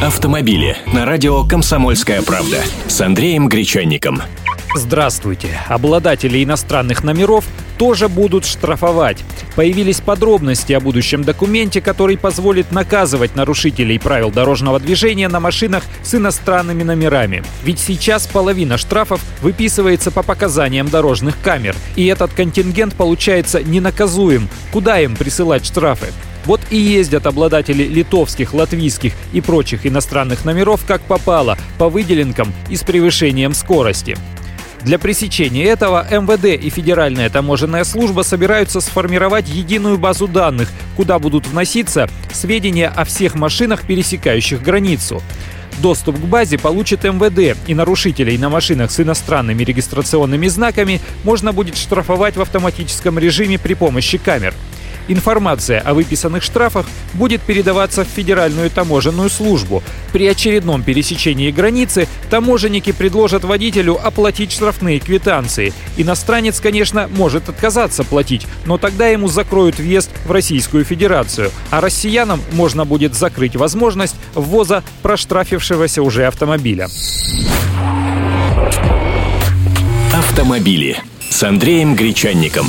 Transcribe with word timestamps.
Автомобили 0.00 0.76
на 0.94 1.04
радио 1.04 1.42
«Комсомольская 1.42 2.22
правда» 2.22 2.62
с 2.86 3.00
Андреем 3.00 3.48
Гречанником. 3.48 4.22
Здравствуйте. 4.76 5.58
Обладатели 5.66 6.44
иностранных 6.44 7.02
номеров 7.02 7.44
тоже 7.78 8.08
будут 8.08 8.44
штрафовать. 8.44 9.24
Появились 9.56 10.00
подробности 10.00 10.72
о 10.72 10.78
будущем 10.78 11.24
документе, 11.24 11.80
который 11.80 12.16
позволит 12.16 12.70
наказывать 12.70 13.34
нарушителей 13.34 13.98
правил 13.98 14.30
дорожного 14.30 14.78
движения 14.78 15.26
на 15.26 15.40
машинах 15.40 15.82
с 16.04 16.14
иностранными 16.14 16.84
номерами. 16.84 17.42
Ведь 17.64 17.80
сейчас 17.80 18.28
половина 18.28 18.78
штрафов 18.78 19.20
выписывается 19.42 20.12
по 20.12 20.22
показаниям 20.22 20.88
дорожных 20.88 21.34
камер. 21.42 21.74
И 21.96 22.06
этот 22.06 22.32
контингент 22.34 22.94
получается 22.94 23.64
ненаказуем. 23.64 24.48
Куда 24.70 25.00
им 25.00 25.16
присылать 25.16 25.66
штрафы? 25.66 26.12
Вот 26.44 26.60
и 26.70 26.76
ездят 26.76 27.26
обладатели 27.26 27.84
литовских, 27.84 28.54
латвийских 28.54 29.12
и 29.32 29.40
прочих 29.40 29.86
иностранных 29.86 30.44
номеров 30.44 30.84
как 30.86 31.02
попало, 31.02 31.58
по 31.78 31.88
выделенкам 31.88 32.52
и 32.70 32.76
с 32.76 32.82
превышением 32.82 33.54
скорости. 33.54 34.16
Для 34.82 34.98
пресечения 34.98 35.64
этого 35.64 36.06
МВД 36.08 36.62
и 36.62 36.70
Федеральная 36.70 37.28
таможенная 37.30 37.84
служба 37.84 38.22
собираются 38.22 38.80
сформировать 38.80 39.48
единую 39.48 39.98
базу 39.98 40.28
данных, 40.28 40.70
куда 40.96 41.18
будут 41.18 41.46
вноситься 41.46 42.08
сведения 42.32 42.88
о 42.88 43.04
всех 43.04 43.34
машинах, 43.34 43.82
пересекающих 43.82 44.62
границу. 44.62 45.20
Доступ 45.78 46.16
к 46.16 46.24
базе 46.24 46.58
получит 46.58 47.04
МВД, 47.04 47.56
и 47.66 47.74
нарушителей 47.74 48.36
на 48.38 48.48
машинах 48.48 48.90
с 48.90 49.00
иностранными 49.00 49.62
регистрационными 49.62 50.48
знаками 50.48 51.00
можно 51.24 51.52
будет 51.52 51.76
штрафовать 51.76 52.36
в 52.36 52.40
автоматическом 52.40 53.18
режиме 53.18 53.58
при 53.58 53.74
помощи 53.74 54.18
камер. 54.18 54.54
Информация 55.08 55.80
о 55.80 55.94
выписанных 55.94 56.42
штрафах 56.42 56.86
будет 57.14 57.40
передаваться 57.42 58.04
в 58.04 58.08
Федеральную 58.08 58.70
таможенную 58.70 59.30
службу. 59.30 59.82
При 60.12 60.26
очередном 60.26 60.82
пересечении 60.82 61.50
границы 61.50 62.06
таможенники 62.30 62.92
предложат 62.92 63.44
водителю 63.44 63.98
оплатить 64.02 64.52
штрафные 64.52 65.00
квитанции. 65.00 65.72
Иностранец, 65.96 66.60
конечно, 66.60 67.08
может 67.08 67.48
отказаться 67.48 68.04
платить, 68.04 68.46
но 68.66 68.78
тогда 68.78 69.08
ему 69.08 69.28
закроют 69.28 69.78
въезд 69.78 70.10
в 70.26 70.30
Российскую 70.30 70.84
Федерацию, 70.84 71.50
а 71.70 71.80
россиянам 71.80 72.40
можно 72.52 72.84
будет 72.84 73.14
закрыть 73.14 73.56
возможность 73.56 74.16
ввоза 74.34 74.82
проштрафившегося 75.02 76.02
уже 76.02 76.26
автомобиля. 76.26 76.88
Автомобили 80.12 80.96
с 81.30 81.42
Андреем 81.42 81.94
Гречанником. 81.94 82.66